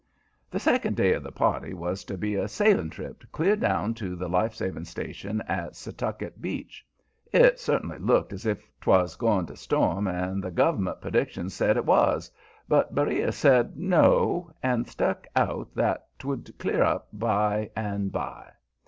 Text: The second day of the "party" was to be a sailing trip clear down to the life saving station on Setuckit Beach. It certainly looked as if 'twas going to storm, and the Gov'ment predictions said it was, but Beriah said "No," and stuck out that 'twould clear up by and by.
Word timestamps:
The 0.49 0.59
second 0.59 0.95
day 0.97 1.13
of 1.13 1.21
the 1.21 1.31
"party" 1.31 1.75
was 1.75 2.03
to 2.05 2.17
be 2.17 2.33
a 2.33 2.47
sailing 2.47 2.89
trip 2.89 3.23
clear 3.31 3.55
down 3.55 3.93
to 4.01 4.15
the 4.15 4.27
life 4.27 4.55
saving 4.55 4.85
station 4.85 5.43
on 5.47 5.73
Setuckit 5.73 6.41
Beach. 6.41 6.83
It 7.31 7.59
certainly 7.59 7.99
looked 7.99 8.33
as 8.33 8.47
if 8.47 8.67
'twas 8.81 9.15
going 9.15 9.45
to 9.45 9.55
storm, 9.55 10.07
and 10.07 10.43
the 10.43 10.49
Gov'ment 10.49 11.01
predictions 11.01 11.53
said 11.53 11.77
it 11.77 11.85
was, 11.85 12.31
but 12.67 12.95
Beriah 12.95 13.31
said 13.31 13.77
"No," 13.77 14.51
and 14.63 14.87
stuck 14.87 15.27
out 15.35 15.69
that 15.75 16.07
'twould 16.17 16.49
clear 16.57 16.81
up 16.81 17.09
by 17.13 17.69
and 17.75 18.11
by. 18.11 18.49